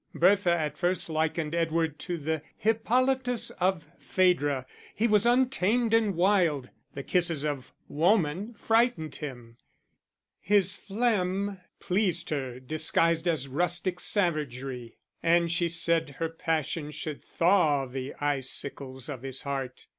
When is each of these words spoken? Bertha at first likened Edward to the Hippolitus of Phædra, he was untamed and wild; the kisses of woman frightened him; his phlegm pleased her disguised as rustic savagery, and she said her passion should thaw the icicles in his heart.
Bertha 0.15 0.49
at 0.49 0.79
first 0.79 1.09
likened 1.09 1.53
Edward 1.53 1.99
to 1.99 2.17
the 2.17 2.41
Hippolitus 2.57 3.51
of 3.59 3.85
Phædra, 4.01 4.65
he 4.95 5.05
was 5.07 5.27
untamed 5.27 5.93
and 5.93 6.15
wild; 6.15 6.71
the 6.95 7.03
kisses 7.03 7.45
of 7.45 7.71
woman 7.87 8.55
frightened 8.55 9.13
him; 9.17 9.57
his 10.39 10.75
phlegm 10.75 11.59
pleased 11.79 12.31
her 12.31 12.59
disguised 12.59 13.27
as 13.27 13.47
rustic 13.47 13.99
savagery, 13.99 14.97
and 15.21 15.51
she 15.51 15.69
said 15.69 16.15
her 16.17 16.29
passion 16.29 16.89
should 16.89 17.23
thaw 17.23 17.85
the 17.85 18.15
icicles 18.19 19.07
in 19.07 19.21
his 19.21 19.43
heart. 19.43 19.85